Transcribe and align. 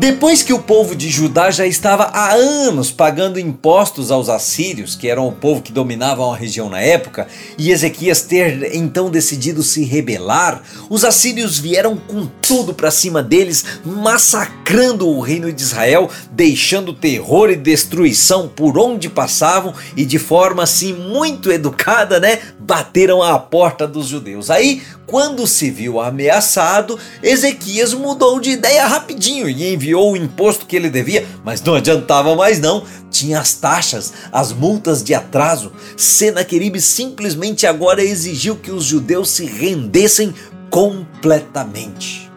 Depois 0.00 0.42
que 0.42 0.54
o 0.54 0.58
povo 0.58 0.96
de 0.96 1.10
Judá 1.10 1.50
já 1.50 1.66
estava 1.66 2.04
há 2.04 2.32
anos 2.32 2.90
pagando 2.90 3.38
impostos 3.38 4.10
aos 4.10 4.30
assírios, 4.30 4.96
que 4.96 5.06
eram 5.06 5.28
o 5.28 5.32
povo 5.32 5.60
que 5.60 5.70
dominava 5.70 6.26
a 6.26 6.34
região 6.34 6.70
na 6.70 6.80
época, 6.80 7.28
e 7.58 7.70
Ezequias 7.70 8.22
ter 8.22 8.74
então 8.74 9.10
decidido 9.10 9.62
se 9.62 9.84
rebelar, 9.84 10.62
os 10.88 11.04
assírios 11.04 11.58
vieram 11.58 11.98
com 11.98 12.26
tudo 12.40 12.72
para 12.72 12.90
cima 12.90 13.22
deles, 13.22 13.62
massacrando 13.84 15.06
o 15.06 15.20
reino 15.20 15.52
de 15.52 15.60
Israel, 15.60 16.08
deixando 16.32 16.94
terror 16.94 17.50
e 17.50 17.56
destruição 17.56 18.48
por 18.48 18.78
onde 18.78 19.10
passavam 19.10 19.74
e 19.94 20.06
de 20.06 20.18
forma 20.18 20.62
assim 20.62 20.94
muito 20.94 21.52
educada, 21.52 22.18
né, 22.18 22.38
bateram 22.70 23.20
à 23.20 23.36
porta 23.36 23.84
dos 23.84 24.06
judeus. 24.06 24.48
Aí, 24.48 24.80
quando 25.04 25.44
se 25.44 25.72
viu 25.72 26.00
ameaçado, 26.00 26.96
Ezequias 27.20 27.92
mudou 27.92 28.38
de 28.38 28.50
ideia 28.50 28.86
rapidinho 28.86 29.48
e 29.48 29.74
enviou 29.74 30.12
o 30.12 30.16
imposto 30.16 30.66
que 30.66 30.76
ele 30.76 30.88
devia, 30.88 31.26
mas 31.44 31.60
não 31.60 31.74
adiantava 31.74 32.36
mais 32.36 32.60
não. 32.60 32.84
Tinha 33.10 33.40
as 33.40 33.54
taxas, 33.54 34.12
as 34.30 34.52
multas 34.52 35.02
de 35.02 35.12
atraso. 35.12 35.72
Senaqueribe 35.96 36.80
simplesmente 36.80 37.66
agora 37.66 38.04
exigiu 38.04 38.54
que 38.54 38.70
os 38.70 38.84
judeus 38.84 39.30
se 39.30 39.46
rendessem 39.46 40.32
completamente. 40.70 42.30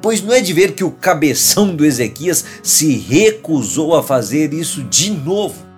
Pois 0.00 0.20
não 0.20 0.34
é 0.34 0.40
de 0.40 0.52
ver 0.52 0.72
que 0.72 0.82
o 0.82 0.90
cabeção 0.90 1.72
do 1.72 1.86
Ezequias 1.86 2.44
se 2.64 2.98
recusou 2.98 3.94
a 3.94 4.02
fazer 4.02 4.52
isso 4.52 4.82
de 4.82 5.12
novo. 5.12 5.71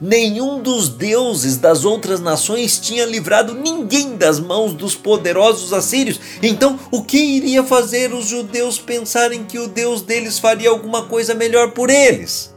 Nenhum 0.00 0.60
dos 0.60 0.88
deuses 0.88 1.56
das 1.56 1.84
outras 1.84 2.20
nações 2.20 2.78
tinha 2.78 3.04
livrado 3.04 3.54
ninguém 3.54 4.16
das 4.16 4.40
mãos 4.40 4.72
dos 4.72 4.94
poderosos 4.94 5.72
assírios. 5.72 6.20
Então, 6.42 6.78
o 6.90 7.02
que 7.02 7.18
iria 7.18 7.62
fazer 7.62 8.12
os 8.12 8.26
judeus 8.26 8.78
pensarem 8.78 9.44
que 9.44 9.58
o 9.58 9.68
Deus 9.68 10.02
deles 10.02 10.38
faria 10.38 10.70
alguma 10.70 11.06
coisa 11.06 11.34
melhor 11.34 11.72
por 11.72 11.90
eles? 11.90 12.54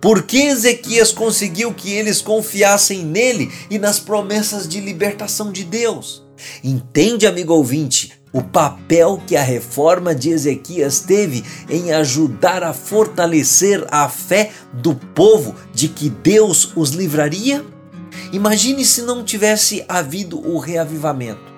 Por 0.00 0.22
que 0.22 0.38
Ezequias 0.46 1.12
conseguiu 1.12 1.74
que 1.74 1.92
eles 1.92 2.22
confiassem 2.22 3.04
nele 3.04 3.52
e 3.68 3.78
nas 3.78 3.98
promessas 3.98 4.66
de 4.66 4.80
libertação 4.80 5.52
de 5.52 5.62
Deus? 5.62 6.22
Entende, 6.64 7.26
amigo 7.26 7.52
ouvinte? 7.52 8.19
O 8.32 8.42
papel 8.42 9.20
que 9.26 9.36
a 9.36 9.42
reforma 9.42 10.14
de 10.14 10.30
Ezequias 10.30 11.00
teve 11.00 11.44
em 11.68 11.92
ajudar 11.92 12.62
a 12.62 12.72
fortalecer 12.72 13.84
a 13.90 14.08
fé 14.08 14.52
do 14.72 14.94
povo 14.94 15.54
de 15.72 15.88
que 15.88 16.08
Deus 16.08 16.72
os 16.76 16.90
livraria? 16.90 17.64
Imagine 18.32 18.84
se 18.84 19.02
não 19.02 19.24
tivesse 19.24 19.84
havido 19.88 20.40
o 20.40 20.58
reavivamento. 20.58 21.50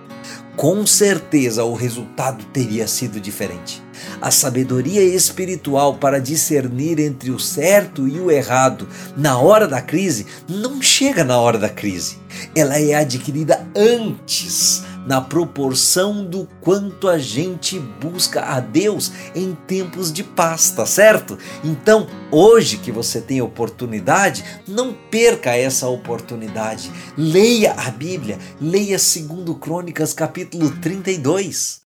Com 0.56 0.86
certeza 0.86 1.64
o 1.64 1.74
resultado 1.74 2.44
teria 2.52 2.86
sido 2.86 3.18
diferente. 3.18 3.82
A 4.20 4.30
sabedoria 4.30 5.02
espiritual 5.02 5.94
para 5.94 6.20
discernir 6.20 6.98
entre 6.98 7.30
o 7.30 7.38
certo 7.38 8.06
e 8.06 8.20
o 8.20 8.30
errado 8.30 8.86
na 9.16 9.38
hora 9.38 9.66
da 9.66 9.80
crise 9.80 10.26
não 10.48 10.82
chega 10.82 11.24
na 11.24 11.38
hora 11.38 11.58
da 11.58 11.68
crise. 11.68 12.18
Ela 12.54 12.78
é 12.78 12.94
adquirida 12.94 13.66
antes 13.74 14.84
na 15.06 15.20
proporção 15.20 16.24
do 16.24 16.48
quanto 16.60 17.08
a 17.08 17.18
gente 17.18 17.78
busca 17.78 18.42
a 18.42 18.60
Deus 18.60 19.12
em 19.34 19.54
tempos 19.66 20.12
de 20.12 20.22
paz, 20.22 20.70
tá 20.70 20.86
certo? 20.86 21.38
Então, 21.64 22.06
hoje 22.30 22.76
que 22.76 22.92
você 22.92 23.20
tem 23.20 23.40
oportunidade, 23.40 24.44
não 24.66 24.92
perca 24.92 25.56
essa 25.56 25.88
oportunidade. 25.88 26.90
Leia 27.16 27.72
a 27.72 27.90
Bíblia, 27.90 28.38
leia 28.60 28.96
2 28.96 29.58
Crônicas 29.60 30.12
capítulo 30.12 30.70
32. 30.80 31.80